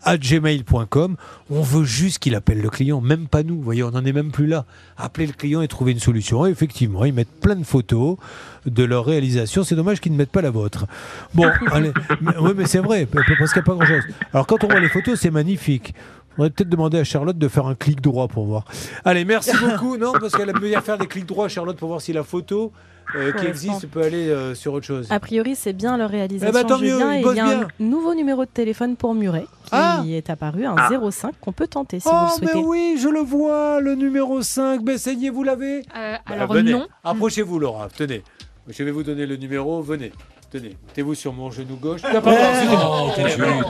à 0.05 0.17
gmail.com. 0.17 1.15
On 1.49 1.61
veut 1.61 1.83
juste 1.83 2.19
qu'il 2.19 2.35
appelle 2.35 2.61
le 2.61 2.69
client, 2.69 3.01
même 3.01 3.27
pas 3.27 3.43
nous. 3.43 3.55
Vous 3.55 3.63
voyez, 3.63 3.83
on 3.83 3.91
n'en 3.91 4.05
est 4.05 4.13
même 4.13 4.31
plus 4.31 4.45
là. 4.45 4.65
Appeler 4.97 5.25
le 5.25 5.33
client 5.33 5.61
et 5.61 5.67
trouver 5.67 5.91
une 5.91 5.99
solution. 5.99 6.45
Et 6.45 6.51
effectivement, 6.51 7.03
ils 7.05 7.13
mettent 7.13 7.41
plein 7.41 7.55
de 7.55 7.63
photos 7.63 8.17
de 8.65 8.83
leur 8.83 9.05
réalisation. 9.05 9.63
C'est 9.63 9.75
dommage 9.75 9.99
qu'ils 9.99 10.13
ne 10.13 10.17
mettent 10.17 10.31
pas 10.31 10.43
la 10.43 10.51
vôtre. 10.51 10.85
Bon, 11.33 11.49
allez. 11.71 11.91
oui, 12.39 12.51
mais 12.55 12.67
c'est 12.67 12.79
vrai, 12.79 13.07
parce 13.07 13.25
qu'il 13.25 13.35
n'y 13.35 13.59
a 13.59 13.61
pas 13.63 13.73
grand-chose. 13.73 14.03
Alors, 14.31 14.47
quand 14.47 14.63
on 14.63 14.67
voit 14.67 14.79
les 14.79 14.89
photos, 14.89 15.19
c'est 15.19 15.31
magnifique. 15.31 15.95
On 16.37 16.43
va 16.43 16.49
peut-être 16.49 16.69
demander 16.69 16.99
à 16.99 17.03
Charlotte 17.03 17.37
de 17.37 17.47
faire 17.47 17.65
un 17.65 17.75
clic 17.75 18.01
droit 18.01 18.27
pour 18.27 18.45
voir. 18.45 18.65
Allez, 19.05 19.25
merci 19.25 19.51
beaucoup. 19.59 19.97
Non, 19.97 20.13
parce 20.13 20.33
qu'elle 20.33 20.49
aime 20.49 20.59
bien 20.59 20.81
faire 20.81 20.97
des 20.97 21.07
clics 21.07 21.25
droits, 21.25 21.47
Charlotte, 21.47 21.77
pour 21.77 21.87
voir 21.87 22.01
si 22.01 22.13
la 22.13 22.23
photo 22.23 22.71
euh, 23.15 23.31
qui 23.33 23.45
existe 23.45 23.87
peut 23.87 24.01
aller 24.01 24.29
euh, 24.29 24.55
sur 24.55 24.73
autre 24.73 24.85
chose. 24.85 25.07
A 25.09 25.19
priori, 25.19 25.55
c'est 25.55 25.73
bien 25.73 25.97
leur 25.97 26.09
réalisation. 26.09 26.59
Eh 26.59 26.63
ben, 26.63 26.77
mieux, 26.77 26.99
il, 27.31 27.35
y 27.35 27.39
a 27.39 27.61
un 27.61 27.67
nouveau 27.79 28.15
numéro 28.15 28.45
de 28.45 28.49
téléphone 28.49 28.95
pour 28.95 29.13
Muret 29.13 29.45
qui 29.65 29.71
ah 29.71 30.03
est 30.07 30.29
apparu, 30.29 30.65
un 30.65 30.75
05 31.11 31.33
qu'on 31.39 31.51
peut 31.51 31.67
tenter 31.67 31.99
si 31.99 32.07
vous 32.07 32.15
le 32.15 32.21
oh, 32.25 32.37
souhaitez. 32.37 32.53
Mais 32.55 32.63
oui, 32.63 32.97
je 33.01 33.09
le 33.09 33.19
vois, 33.19 33.79
le 33.81 33.95
numéro 33.95 34.41
5. 34.41 34.83
Ben, 34.83 34.97
saignez, 34.97 35.29
vous 35.29 35.43
l'avez 35.43 35.79
euh, 35.95 36.15
bah, 36.27 36.33
Alors 36.33 36.53
non. 36.55 36.87
Approchez-vous, 37.03 37.59
Laura. 37.59 37.87
Tenez, 37.95 38.23
je 38.69 38.83
vais 38.83 38.91
vous 38.91 39.03
donner 39.03 39.25
le 39.25 39.37
numéro. 39.37 39.81
Venez. 39.81 40.11
Tenez, 40.51 40.77
mettez-vous 40.87 41.15
sur 41.15 41.33
mon 41.33 41.51
genou 41.51 41.75
gauche. 41.75 42.01
Oh, 42.05 43.11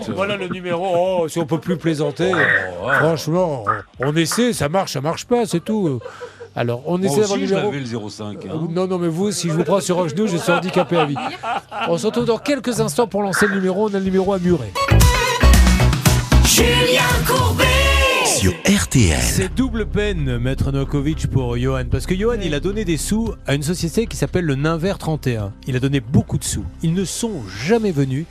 voilà 0.10 0.38
le 0.38 0.48
numéro. 0.50 0.86
Oh, 1.24 1.28
si 1.28 1.40
on 1.40 1.46
peut 1.46 1.60
plus 1.60 1.78
plaisanter, 1.78 2.32
oh, 2.84 2.90
franchement, 3.00 3.66
on 4.00 4.16
essaie, 4.16 4.54
ça 4.54 4.70
marche, 4.70 4.94
ça 4.94 5.02
marche 5.02 5.26
pas, 5.26 5.46
c'est 5.46 5.64
tout. 5.64 6.00
Alors, 6.58 6.84
on 6.86 7.02
essaie 7.02 7.20
d'avoir 7.20 7.38
le 7.38 7.46
numéro. 7.46 7.72
le 7.72 8.10
05. 8.10 8.46
Hein. 8.46 8.68
Non, 8.70 8.88
non, 8.88 8.98
mais 8.98 9.10
vous, 9.10 9.32
si 9.32 9.50
je 9.50 9.54
vous 9.54 9.64
prends 9.66 9.82
sur 9.82 10.02
un 10.02 10.08
genou, 10.08 10.26
je 10.26 10.38
suis 10.38 10.52
handicapé 10.52 10.96
à 10.96 11.06
vie. 11.06 11.16
On 11.90 11.98
se 11.98 12.06
retrouve 12.06 12.26
dans 12.26 12.38
quelques 12.38 12.80
instants 12.80 13.08
pour 13.08 13.22
lancer 13.24 13.48
le 13.48 13.56
numéro. 13.56 13.90
On 13.90 13.94
a 13.94 14.00
le 14.00 14.06
numéro 14.06 14.32
à 14.32 14.40
Muret. 14.40 14.72
Julien 16.46 17.04
Courbet 17.28 17.66
sur 18.26 18.54
RTL. 18.66 19.20
C'est 19.22 19.54
double 19.54 19.86
peine, 19.86 20.38
Maître 20.38 20.72
Novakovic, 20.72 21.28
pour 21.28 21.58
Johan. 21.58 21.84
Parce 21.92 22.06
que 22.06 22.16
Johan, 22.16 22.38
il 22.42 22.54
a 22.54 22.62
donné 22.62 22.86
des 22.86 22.98
sous 22.98 23.34
à 23.48 23.54
une 23.54 23.64
société 23.64 24.08
qui 24.08 24.16
s'appelle 24.16 24.46
le 24.46 24.56
Ninver 24.56 24.94
31. 24.98 25.52
Il 25.68 25.76
a 25.76 25.80
donné 25.80 26.00
beaucoup 26.00 26.38
de 26.38 26.44
sous. 26.46 26.64
Ils 26.84 26.94
ne 26.94 27.04
sont 27.04 27.42
jamais 27.66 27.92
venus. 27.92 28.26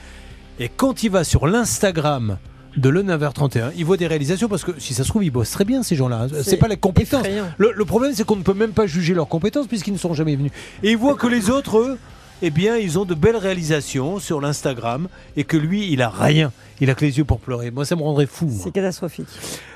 Et 0.59 0.71
quand 0.71 1.03
il 1.03 1.11
va 1.11 1.25
sur 1.25 1.47
l'Instagram 1.47 2.39
de 2.77 2.89
Le 2.89 3.03
Ninver 3.03 3.31
31, 3.35 3.73
il 3.77 3.85
voit 3.85 3.97
des 3.97 4.07
réalisations 4.07 4.49
parce 4.49 4.65
que 4.65 4.73
si 4.79 4.95
ça 4.95 5.05
se 5.05 5.09
trouve, 5.09 5.25
ils 5.25 5.31
bossent 5.31 5.51
très 5.51 5.65
bien 5.65 5.83
ces 5.83 5.97
gens-là. 5.97 6.27
C'est 6.43 6.57
pas 6.57 6.69
les 6.69 6.77
compétences. 6.77 7.27
Le, 7.59 7.73
le, 7.73 7.85
problème, 7.85 8.13
c'est 8.15 8.25
qu'on 8.25 8.37
ne 8.37 8.43
peut 8.43 8.55
même 8.55 8.73
pas 8.73 8.87
juger 8.87 9.15
leurs 9.15 9.29
compétences 9.29 9.67
puisqu'ils 9.67 9.93
ne 9.93 9.99
sont 9.99 10.15
jamais 10.15 10.37
venus. 10.37 10.53
Et 10.83 10.93
il 10.93 10.97
voit 10.97 11.15
que 11.15 11.27
les 11.27 11.51
autres, 11.51 11.79
eux, 11.79 11.99
eh 12.43 12.51
bien, 12.51 12.77
ils 12.77 12.99
ont 12.99 13.05
de 13.05 13.15
belles 13.15 13.37
réalisations 13.37 14.19
sur 14.19 14.41
l'Instagram 14.41 15.09
et 15.37 15.45
que 15.45 15.57
lui, 15.57 15.91
il 15.93 16.03
a 16.03 16.11
rien. 16.11 16.53
Il 16.81 16.91
a 16.91 16.95
que 16.95 17.05
les 17.05 17.19
yeux 17.19 17.25
pour 17.25 17.39
pleurer. 17.39 17.71
Moi, 17.71 17.85
ça 17.85 17.97
me 17.97 18.03
rendrait 18.03 18.27
fou. 18.27 18.51
C'est 18.63 18.73
catastrophique. 18.73 19.29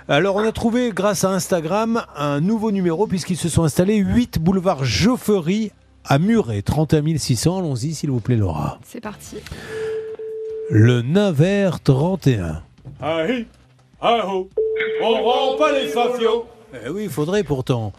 Alors, 0.09 0.37
on 0.37 0.45
a 0.45 0.53
trouvé, 0.53 0.91
grâce 0.93 1.25
à 1.25 1.31
Instagram, 1.31 2.05
un 2.17 2.41
nouveau 2.41 2.71
numéro 2.73 3.07
puisqu'ils 3.07 3.37
se 3.37 3.49
sont 3.49 3.63
installés 3.65 3.97
8 3.97 4.39
boulevard 4.41 4.85
Joffery 4.85 5.71
à 6.05 6.19
Muret, 6.19 6.63
31 6.63 7.17
600. 7.17 7.59
Allons-y, 7.59 7.95
s'il 7.95 8.11
vous 8.11 8.21
plaît, 8.21 8.37
Laura. 8.37 8.79
C'est 8.85 9.01
parti. 9.01 9.37
Le 10.71 11.03
Naver 11.03 11.71
31. 11.83 12.63
Aïe, 13.01 13.47
aïe, 14.01 14.23
on 15.03 15.23
rend 15.23 15.57
pas 15.57 15.73
les 15.73 15.89
fafios. 15.89 16.47
Eh 16.75 16.91
oui, 16.91 17.05
il 17.05 17.11
faudrait 17.11 17.45
pourtant 17.45 17.93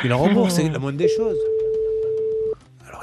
qu'il 0.00 0.12
en 0.12 0.18
rembourse, 0.18 0.54
c'est 0.54 0.68
la 0.68 0.78
moindre 0.78 0.98
des 0.98 1.08
choses 1.08 1.38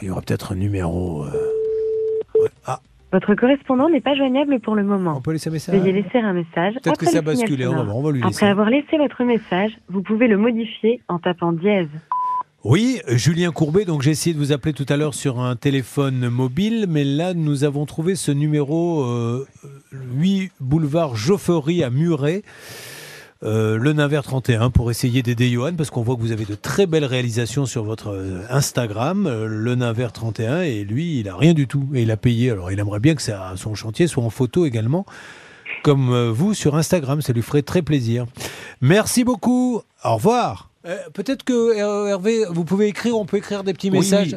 il 0.02 0.08
y 0.08 0.12
aura 0.12 0.22
peut-être 0.22 0.54
un 0.54 0.56
numéro. 0.56 1.26
Euh, 1.26 2.48
ah. 2.66 2.80
Votre 3.12 3.36
correspondant 3.36 3.90
n'est 3.90 4.02
pas 4.02 4.16
joignable 4.16 4.60
pour 4.60 4.76
le 4.76 4.84
moment. 4.84 5.16
On 5.18 5.22
peut 5.22 5.32
laisser 5.32 5.50
un 5.50 5.54
message 5.54 5.76
Veuillez 5.76 5.92
laisser 5.92 6.20
un 6.20 6.34
message. 6.34 6.76
Peut-être 6.82 6.98
que 6.98 7.06
ça 7.06 7.20
a 7.20 7.22
basculé, 7.22 7.68
on 7.68 7.84
va, 7.84 7.94
on 7.94 8.02
va 8.02 8.12
lui 8.12 8.22
laisser. 8.22 8.36
Après 8.36 8.48
avoir 8.48 8.70
laissé 8.70 8.98
votre 8.98 9.24
message, 9.24 9.72
vous 9.90 10.02
pouvez 10.02 10.28
le 10.28 10.38
modifier 10.38 11.02
en 11.08 11.20
tapant 11.20 11.52
dièse. 11.52 11.90
Oui, 12.64 13.02
Julien 13.08 13.52
Courbet, 13.52 13.86
donc 13.86 14.04
j'ai 14.04 14.12
essayé 14.12 14.36
de 14.36 14.40
vous 14.40 14.52
appeler 14.52 14.74
tout 14.74 14.86
à 14.88 14.96
l'heure 14.96 15.16
sur 15.16 15.40
un 15.40 15.56
téléphone 15.56 16.30
mobile, 16.30 16.86
mais 16.88 17.04
là 17.04 17.34
nous 17.34 17.64
avons 17.64 17.88
trouvé 17.88 18.16
ce 18.16 18.32
numéro 18.32 19.04
8 19.92 20.44
euh, 20.44 20.48
boulevard 20.60 21.16
Joffery 21.16 21.84
à 21.84 21.90
Muret. 21.90 22.44
Euh, 23.44 23.78
le 23.78 23.94
Naver 23.94 24.22
31 24.24 24.70
pour 24.70 24.92
essayer 24.92 25.24
d'aider 25.24 25.50
Johan 25.50 25.74
parce 25.76 25.90
qu'on 25.90 26.04
voit 26.04 26.16
que 26.16 26.22
vous 26.22 26.32
avez 26.32 26.46
de 26.46 26.54
très 26.54 26.86
belles 26.86 27.06
réalisations 27.06 27.66
sur 27.66 27.84
votre 27.84 28.10
euh, 28.10 28.44
Instagram, 28.52 29.26
euh, 29.26 29.48
le 29.48 29.74
Naver 29.74 30.10
31 30.14 30.62
et 30.62 30.84
lui 30.84 31.20
il 31.20 31.28
a 31.28 31.36
rien 31.36 31.56
du 31.56 31.68
tout 31.68 31.90
et 31.96 32.04
il 32.04 32.12
a 32.12 32.18
payé. 32.18 32.52
Alors 32.52 32.72
il 32.72 32.80
aimerait 32.80 33.00
bien 33.00 33.16
que 33.16 33.24
ça, 33.24 33.54
son 33.56 33.74
chantier 33.74 34.06
soit 34.06 34.24
en 34.24 34.30
photo 34.30 34.68
également 34.68 35.06
comme 35.84 36.30
vous 36.30 36.54
sur 36.54 36.76
Instagram, 36.76 37.24
ça 37.24 37.34
lui 37.34 37.42
ferait 37.42 37.64
très 37.64 37.82
plaisir. 37.82 38.28
Merci 38.82 39.24
beaucoup. 39.24 39.82
Au 40.04 40.16
revoir. 40.16 40.71
Euh, 40.86 40.98
peut-être 41.14 41.44
que 41.44 41.76
Hervé, 41.76 42.46
vous 42.50 42.66
pouvez 42.66 42.88
écrire, 42.88 43.16
on 43.16 43.26
peut 43.26 43.38
écrire 43.38 43.64
des 43.64 43.74
petits 43.74 43.92
messages 43.92 44.36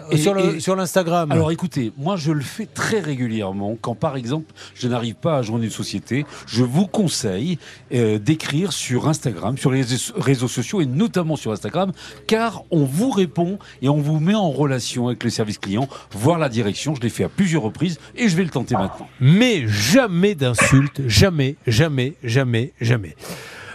sur, 0.58 0.76
l'Instagram. 0.76 1.32
Alors 1.32 1.50
écoutez, 1.50 1.92
moi 1.96 2.16
je 2.16 2.32
le 2.32 2.42
fais 2.42 2.66
très 2.66 3.00
régulièrement 3.00 3.78
quand 3.80 3.94
par 3.94 4.16
exemple 4.16 4.52
je 4.74 4.86
n'arrive 4.86 5.14
pas 5.14 5.38
à 5.38 5.42
joindre 5.42 5.64
une 5.64 5.70
société, 5.70 6.26
je 6.46 6.62
vous 6.62 6.86
conseille 6.86 7.58
euh, 7.94 8.18
d'écrire 8.18 8.72
sur 8.74 9.08
Instagram, 9.08 9.56
sur 9.56 9.70
les 9.70 9.84
réseaux 10.16 10.48
sociaux 10.48 10.82
et 10.82 10.86
notamment 10.86 11.36
sur 11.36 11.50
Instagram, 11.50 11.92
car 12.26 12.64
on 12.70 12.84
vous 12.84 13.10
répond 13.10 13.58
et 13.80 13.88
on 13.88 13.98
vous 13.98 14.20
met 14.20 14.34
en 14.34 14.50
relation 14.50 15.08
avec 15.08 15.24
le 15.24 15.30
service 15.30 15.58
client, 15.58 15.88
voir 16.12 16.38
la 16.38 16.50
direction. 16.50 16.94
Je 16.94 17.00
l'ai 17.00 17.08
fait 17.08 17.24
à 17.24 17.30
plusieurs 17.30 17.62
reprises 17.62 17.98
et 18.16 18.28
je 18.28 18.36
vais 18.36 18.44
le 18.44 18.50
tenter 18.50 18.74
maintenant. 18.74 19.08
Mais 19.18 19.66
jamais 19.66 20.34
d'insultes, 20.34 21.00
jamais, 21.06 21.56
jamais, 21.66 22.14
jamais, 22.22 22.74
jamais. 22.82 23.16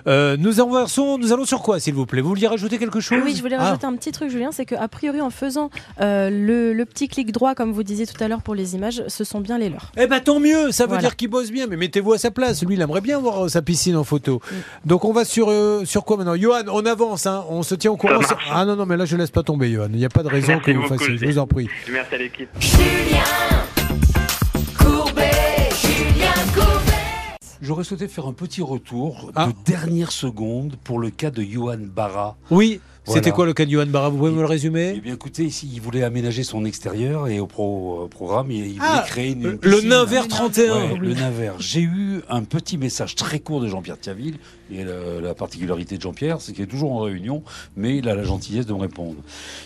Euh, 0.09 0.37
nous, 0.37 0.53
nous 1.17 1.33
allons 1.33 1.45
sur 1.45 1.61
quoi, 1.61 1.79
s'il 1.79 1.93
vous 1.93 2.05
plaît? 2.05 2.21
Vous 2.21 2.29
vouliez 2.29 2.47
rajouter 2.47 2.77
quelque 2.79 2.99
chose 2.99 3.19
Oui, 3.23 3.35
je 3.35 3.41
voulais 3.41 3.57
rajouter 3.57 3.85
ah. 3.85 3.89
un 3.89 3.95
petit 3.95 4.11
truc, 4.11 4.29
Julien. 4.29 4.51
C'est 4.51 4.65
qu'a 4.65 4.87
priori, 4.87 5.21
en 5.21 5.29
faisant 5.29 5.69
euh, 6.01 6.29
le, 6.29 6.83
petit 6.85 7.07
clic 7.07 7.31
droit, 7.31 7.53
comme 7.53 7.71
vous 7.71 7.83
disiez 7.83 8.07
tout 8.07 8.21
à 8.23 8.27
l'heure 8.27 8.41
pour 8.41 8.55
les 8.55 8.75
images, 8.75 9.03
ce 9.07 9.23
sont 9.23 9.39
bien 9.39 9.59
les 9.59 9.69
leurs. 9.69 9.91
Eh 9.97 10.07
ben 10.07 10.19
tant 10.19 10.39
mieux, 10.39 10.71
ça 10.71 10.87
veut 10.87 10.97
dire 10.97 11.15
qu'il 11.15 11.29
bosse 11.29 11.51
bien. 11.51 11.67
Mais 11.67 11.77
mettez-vous 11.77 12.13
à 12.13 12.17
sa 12.17 12.31
place. 12.31 12.63
Lui, 12.63 12.75
il 12.75 12.81
aimerait 12.81 13.01
bien 13.01 13.19
voir 13.19 13.45
euh, 13.45 13.49
sa 13.49 13.61
piscine 13.61 13.95
en 13.95 14.03
photo. 14.03 14.41
Donc 14.85 15.05
on 15.05 15.13
va 15.13 15.25
sur, 15.25 15.53
sur 15.85 16.05
quoi 16.05 16.17
maintenant? 16.17 16.35
Johan, 16.35 16.63
on 16.71 16.85
avance, 16.85 17.27
hein. 17.27 17.45
on 17.49 17.61
se 17.61 17.75
tient 17.75 17.91
au 17.91 17.97
courant. 17.97 18.19
Ah 18.51 18.65
non, 18.65 18.75
non, 18.75 18.85
mais 18.85 18.97
là, 18.97 19.05
je 19.05 19.15
laisse 19.15 19.31
pas 19.31 19.43
tomber, 19.43 19.71
Johan. 19.71 19.89
Il 19.91 19.97
n'y 19.97 20.05
a 20.05 20.09
pas 20.09 20.23
de 20.23 20.29
raison 20.29 20.59
que 20.59 20.71
vous 20.71 20.87
fassiez. 20.87 21.17
Je 21.17 21.25
vous 21.25 21.37
en 21.37 21.47
prie. 21.47 21.69
Merci 21.91 22.15
à 22.15 22.17
l'équipe. 22.17 22.49
J'aurais 27.61 27.83
souhaité 27.83 28.07
faire 28.07 28.25
un 28.25 28.33
petit 28.33 28.61
retour 28.61 29.31
ah. 29.35 29.47
de 29.47 29.53
dernière 29.65 30.13
seconde 30.13 30.77
pour 30.83 30.97
le 30.97 31.09
cas 31.09 31.29
de 31.29 31.41
Johan 31.41 31.79
Barra. 31.79 32.37
Oui, 32.51 32.79
c'était 33.05 33.31
quoi 33.31 33.45
le 33.45 33.53
cas 33.53 33.65
de 33.65 33.71
Johan 33.71 33.87
Barra? 33.87 34.09
Vous 34.09 34.17
pouvez 34.17 34.31
me 34.31 34.39
le 34.39 34.45
résumer? 34.45 34.93
Eh 34.95 35.01
bien, 35.01 35.13
écoutez, 35.15 35.43
ici, 35.43 35.69
il 35.73 35.81
voulait 35.81 36.03
aménager 36.03 36.43
son 36.43 36.63
extérieur 36.63 37.27
et 37.27 37.39
au 37.39 37.47
euh, 37.47 38.07
programme, 38.07 38.51
il, 38.51 38.75
voulait 38.75 38.79
ah, 38.81 39.03
créer 39.05 39.31
une. 39.31 39.57
le 39.61 39.81
Naver 39.81 40.21
31 40.29 40.95
Le 40.95 41.13
Naver. 41.13 41.53
J'ai 41.59 41.81
eu 41.81 42.21
un 42.29 42.43
petit 42.43 42.77
message 42.77 43.15
très 43.15 43.39
court 43.39 43.61
de 43.61 43.67
Jean-Pierre 43.67 43.99
Thiaville. 43.99 44.37
Et 44.71 44.83
la, 44.85 45.33
particularité 45.33 45.97
de 45.97 46.01
Jean-Pierre, 46.01 46.39
c'est 46.41 46.53
qu'il 46.53 46.63
est 46.63 46.67
toujours 46.67 46.93
en 46.93 46.99
réunion, 46.99 47.43
mais 47.75 47.97
il 47.97 48.07
a 48.07 48.15
la 48.15 48.23
gentillesse 48.23 48.67
de 48.67 48.73
me 48.73 48.79
répondre. 48.79 49.17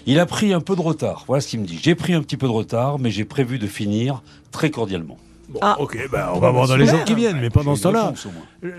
Il 0.06 0.20
a 0.20 0.26
pris 0.26 0.54
un 0.54 0.62
peu 0.62 0.76
de 0.76 0.82
retard. 0.82 1.26
Voilà 1.28 1.42
ce 1.42 1.48
qu'il 1.50 1.60
me 1.60 1.66
dit. 1.66 1.80
J'ai 1.82 1.96
pris 1.96 2.14
un 2.14 2.22
petit 2.22 2.38
peu 2.38 2.48
de 2.48 2.52
retard, 2.54 2.98
mais 2.98 3.12
j'ai 3.12 3.26
prévu 3.26 3.60
de 3.60 3.68
finir 3.68 4.24
très 4.52 4.72
cordialement. 4.72 5.18
Bon, 5.54 5.60
ah. 5.62 5.76
ok, 5.80 6.10
bah, 6.12 6.32
on 6.34 6.40
va 6.40 6.50
voir 6.50 6.68
dans 6.68 6.76
les 6.76 6.88
jours 6.88 7.04
qui 7.04 7.14
viennent, 7.14 7.40
mais 7.40 7.52
pendant 7.52 7.76
ce 7.76 7.84
temps-là, 7.84 8.14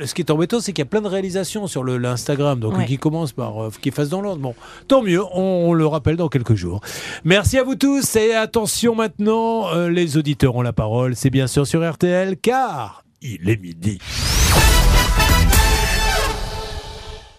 ce 0.05 0.13
qui 0.13 0.23
est 0.23 0.31
embêtant, 0.31 0.61
c'est 0.61 0.73
qu'il 0.73 0.83
y 0.83 0.87
a 0.87 0.91
plein 0.91 1.01
de 1.01 1.07
réalisations 1.07 1.69
sur 1.69 1.85
l'Instagram, 1.85 2.59
donc 2.59 2.85
qui 2.87 2.99
commencent 2.99 3.33
par, 3.33 3.65
euh, 3.65 3.71
qui 3.81 3.93
fassent 3.93 4.09
dans 4.09 4.21
l'ordre. 4.21 4.43
Bon, 4.43 4.55
tant 4.89 5.03
mieux, 5.03 5.23
on, 5.33 5.73
le 5.73 5.87
rappelle 5.87 6.17
dans 6.17 6.29
quelques 6.29 6.55
jours. 6.55 6.81
Merci 7.25 7.59
à 7.59 7.63
vous 7.63 7.77
tous 7.77 8.17
et 8.17 8.35
attention 8.35 8.97
maintenant, 8.97 9.69
euh, 9.69 9.89
les 9.89 10.17
auditeurs 10.17 10.57
ont 10.57 10.63
la 10.63 10.73
parole, 10.73 11.15
c'est 11.15 11.31
bien 11.31 11.47
sûr 11.47 11.67
sur 11.67 11.89
RTL, 11.89 12.37
car 12.39 13.05
il 13.23 13.49
est 13.49 13.61
midi. 13.61 13.99